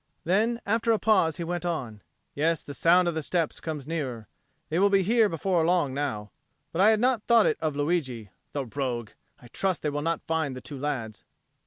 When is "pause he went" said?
0.97-1.63